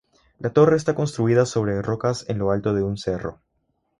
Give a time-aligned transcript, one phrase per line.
[0.39, 3.39] La torre está construida sobre rocas en lo alto de un cerro.